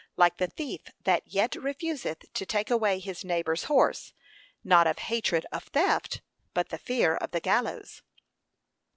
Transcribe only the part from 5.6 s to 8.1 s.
theft, but for fear of the gallows.